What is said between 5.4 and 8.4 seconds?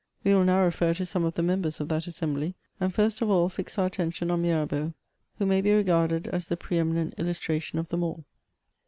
may be regarded as the pre eminent illustration of them all.